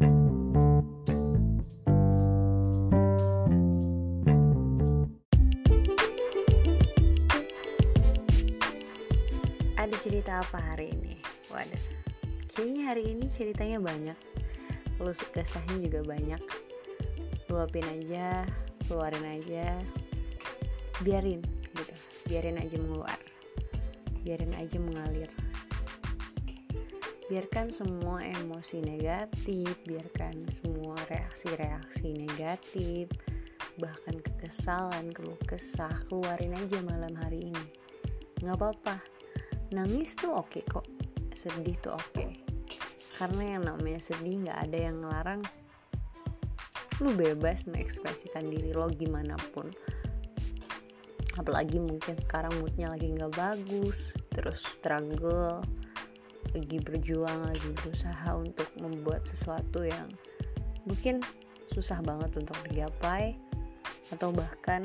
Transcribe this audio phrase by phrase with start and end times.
[0.00, 0.08] Ada
[10.00, 11.20] cerita apa hari ini?
[11.52, 11.84] Waduh,
[12.56, 14.16] kayaknya hari ini ceritanya banyak.
[15.04, 16.40] Lu kesahnya juga banyak.
[17.52, 18.48] Luapin aja,
[18.88, 19.76] keluarin aja,
[21.04, 21.44] biarin
[21.76, 21.94] gitu.
[22.24, 23.20] Biarin aja mengeluar.
[24.24, 25.28] Biarin aja mengalir.
[27.30, 33.06] Biarkan semua emosi negatif, biarkan semua reaksi-reaksi negatif,
[33.78, 37.66] bahkan kekesalan, keluh kesah, keluarin aja malam hari ini.
[38.42, 38.98] Nggak apa-apa,
[39.70, 40.82] nangis tuh oke okay kok.
[41.38, 42.10] Sedih tuh oke.
[42.10, 42.34] Okay.
[43.14, 45.42] karena yang namanya sedih nggak ada yang ngelarang.
[46.98, 49.70] Lu bebas mengekspresikan diri lo gimana pun.
[51.38, 55.62] Apalagi mungkin sekarang moodnya lagi nggak bagus terus struggle
[56.50, 60.10] lagi berjuang lagi berusaha untuk membuat sesuatu yang
[60.82, 61.22] mungkin
[61.70, 63.38] susah banget untuk digapai
[64.10, 64.82] atau bahkan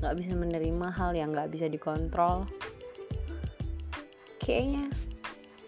[0.00, 2.48] nggak uh, bisa menerima hal yang nggak bisa dikontrol.
[4.40, 4.88] Kayaknya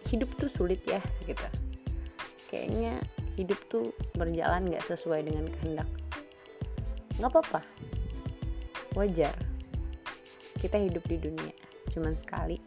[0.08, 1.44] hidup tuh sulit ya gitu.
[2.48, 3.00] Kayaknya
[3.36, 5.89] hidup tuh berjalan gak sesuai dengan kehendak.
[7.17, 7.61] Nggak apa-apa.
[8.92, 9.33] Wajar.
[10.61, 11.56] Kita hidup di dunia.
[11.96, 12.61] Cuman sekali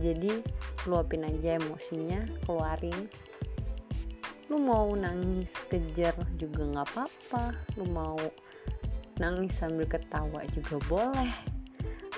[0.00, 0.40] jadi
[0.88, 3.06] luapin aja emosinya keluarin.
[4.48, 7.44] Lu mau nangis kejar juga nggak apa-apa.
[7.76, 8.18] Lu mau
[9.20, 11.32] nangis sambil ketawa juga boleh.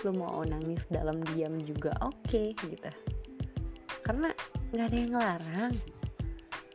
[0.06, 2.90] Lu mau nangis dalam diam juga oke okay, gitu.
[4.00, 4.30] Karena
[4.72, 5.74] nggak ada yang ngelarang.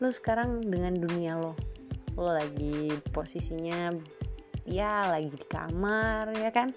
[0.03, 1.55] Lu sekarang dengan dunia lo
[2.17, 3.93] lo lagi posisinya
[4.65, 6.73] ya lagi di kamar ya kan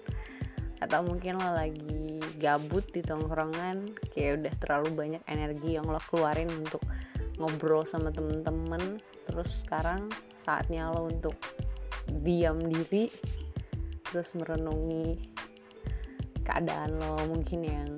[0.81, 6.49] atau mungkin lo lagi gabut di tongkrongan kayak udah terlalu banyak energi yang lo keluarin
[6.49, 6.81] untuk
[7.37, 8.97] ngobrol sama temen-temen
[9.29, 10.09] terus sekarang
[10.41, 11.37] saatnya lo untuk
[12.09, 13.13] diam diri
[14.09, 15.21] terus merenungi
[16.41, 17.89] keadaan lo mungkin yang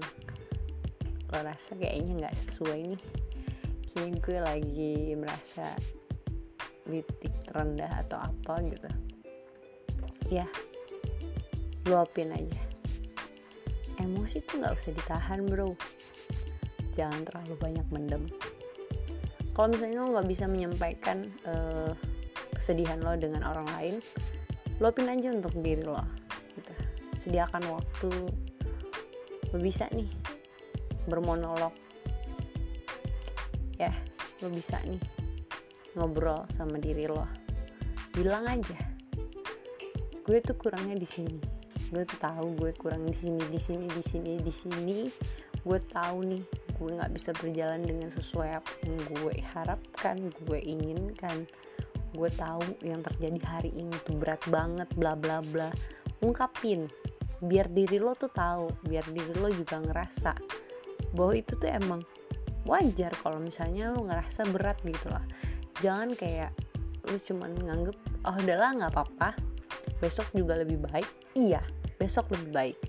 [1.32, 3.04] lo rasa kayaknya nggak sesuai nih.
[3.90, 5.66] Kayaknya gue lagi merasa
[6.86, 8.90] titik terendah atau apa gitu.
[10.30, 10.46] Ya
[11.84, 12.73] luapin aja
[14.04, 15.72] emosi tuh nggak usah ditahan bro.
[16.94, 18.24] Jangan terlalu banyak mendem.
[19.54, 21.92] Kalau misalnya lo nggak bisa menyampaikan uh,
[22.54, 23.96] kesedihan lo dengan orang lain
[24.82, 26.04] luapin aja untuk diri lo
[26.54, 26.74] gitu.
[27.18, 28.12] Sediakan waktu.
[29.54, 30.10] Lo bisa nih
[31.08, 31.74] bermonolog.
[33.80, 33.94] Ya
[34.44, 35.02] lo bisa nih
[35.98, 37.26] ngobrol sama diri lo.
[38.14, 38.94] Bilang aja
[40.24, 41.63] gue tuh kurangnya di sini
[41.94, 44.98] gue tuh tahu gue kurang di sini di sini di sini di sini.
[45.62, 46.44] Gue tahu nih
[46.74, 50.18] gue nggak bisa berjalan dengan sesuai apa yang gue harapkan
[50.50, 51.46] gue inginkan
[52.18, 55.70] gue tahu yang terjadi hari ini tuh berat banget bla bla bla.
[56.26, 56.90] Ungkapin
[57.46, 60.34] biar diri lo tuh tahu biar diri lo juga ngerasa
[61.14, 62.02] bahwa itu tuh emang
[62.66, 65.24] wajar kalau misalnya lo ngerasa berat gitu lah.
[65.78, 66.58] Jangan kayak
[67.06, 69.30] lo cuman nganggep oh udahlah nggak apa-apa.
[70.02, 71.38] Besok juga lebih baik.
[71.38, 72.80] Iya besok lebih baik.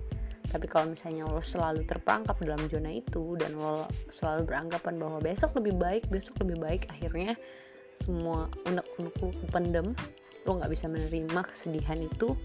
[0.51, 5.55] Tapi kalau misalnya lo selalu terperangkap dalam zona itu dan lo selalu beranggapan bahwa besok
[5.59, 7.33] lebih baik besok lebih baik akhirnya
[8.03, 9.15] semua unek-unek
[9.51, 9.95] pendem
[10.45, 12.35] lo nggak bisa menerima kesedihan itu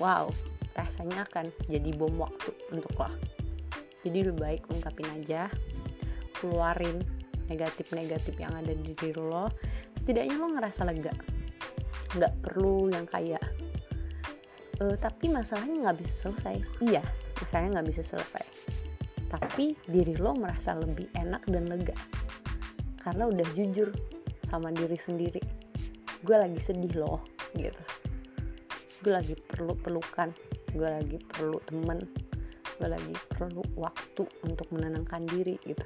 [0.00, 0.30] wow
[0.72, 3.10] rasanya akan jadi bom waktu untuk lo.
[4.02, 5.46] Jadi lebih baik ungkapin aja
[6.40, 6.98] keluarin
[7.46, 9.52] negatif-negatif yang ada di diri lo.
[9.94, 11.14] Setidaknya lo ngerasa lega.
[12.16, 13.44] Nggak perlu yang kayak
[14.82, 16.56] e, tapi masalahnya nggak bisa selesai.
[16.82, 17.02] Iya
[17.38, 18.44] masalahnya nggak bisa selesai.
[19.30, 21.96] Tapi diri lo merasa lebih enak dan lega
[23.02, 23.94] karena udah jujur
[24.50, 25.42] sama diri sendiri.
[26.22, 27.22] Gue lagi sedih loh
[27.54, 27.82] gitu.
[29.02, 30.30] Gue lagi perlu pelukan
[30.72, 32.00] gue lagi perlu temen
[32.80, 35.84] gue lagi perlu waktu untuk menenangkan diri gitu.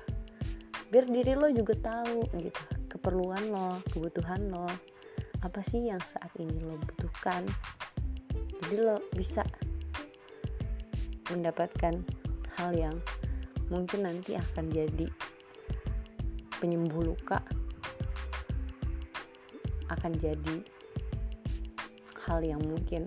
[0.86, 2.62] Biar diri lo juga tahu gitu
[2.96, 4.64] keperluan lo kebutuhan lo
[5.44, 7.44] apa sih yang saat ini lo butuhkan
[8.64, 9.44] jadi lo bisa
[11.28, 12.00] mendapatkan
[12.56, 12.96] hal yang
[13.68, 15.06] mungkin nanti akan jadi
[16.56, 17.42] penyembuh luka
[19.90, 20.56] akan jadi
[22.26, 23.06] hal yang mungkin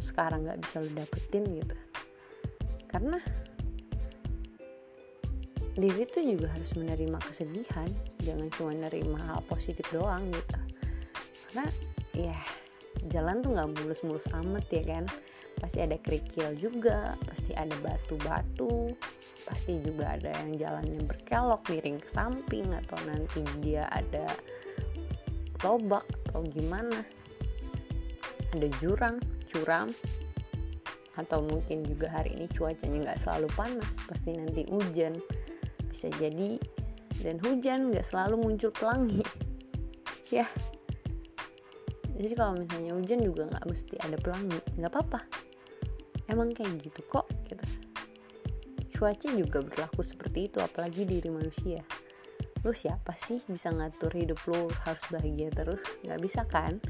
[0.00, 1.76] sekarang nggak bisa lo dapetin gitu.
[2.88, 3.20] Karena
[5.78, 7.86] diri tuh juga harus menerima kesedihan
[8.24, 10.58] jangan cuma menerima hal positif doang gitu.
[11.48, 11.64] Karena
[12.16, 12.38] ya
[13.06, 15.04] jalan tuh nggak mulus-mulus amat ya kan?
[15.58, 18.94] Pasti ada kerikil juga pasti ada batu-batu
[19.42, 24.28] pasti juga ada yang jalannya berkelok miring ke samping atau nanti dia ada
[25.64, 27.02] lobak atau gimana.
[28.54, 29.18] Ada jurang
[29.48, 29.88] curam
[31.18, 35.18] atau mungkin juga hari ini cuacanya nggak selalu panas pasti nanti hujan.
[35.90, 36.60] Bisa jadi
[37.18, 39.24] dan hujan nggak selalu muncul pelangi.
[40.28, 40.44] Ya
[42.18, 45.20] jadi kalau misalnya hujan juga nggak mesti ada pelangi nggak apa-apa.
[46.26, 47.62] Emang kayak gitu kok gitu.
[48.98, 51.86] Cuaca juga berlaku seperti itu apalagi diri manusia.
[52.66, 55.78] Lu siapa sih bisa ngatur hidup lu harus bahagia terus?
[56.02, 56.82] Nggak bisa kan?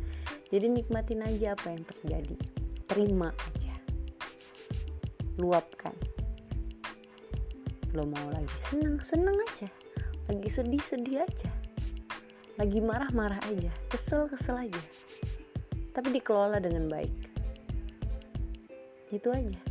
[0.48, 2.36] Jadi nikmatin aja apa yang terjadi.
[2.88, 3.74] Terima aja.
[5.36, 5.92] Luapkan.
[7.92, 9.68] Lo mau lagi seneng seneng aja.
[10.32, 11.57] Lagi sedih sedih aja
[12.58, 14.82] lagi marah marah aja kesel kesel aja.
[15.94, 17.14] Tapi dikelola dengan baik.
[19.14, 19.67] Itu aja